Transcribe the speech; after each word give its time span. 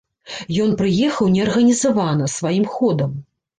Ён 0.63 0.71
прыехаў 0.79 1.29
неарганізавана, 1.35 2.33
сваім 2.39 2.69
ходам. 2.75 3.17